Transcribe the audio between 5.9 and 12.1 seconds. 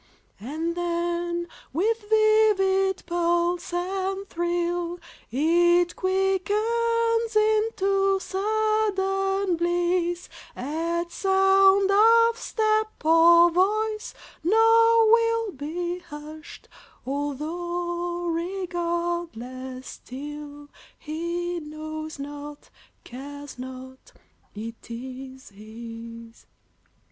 quickens into sudden bliss At sound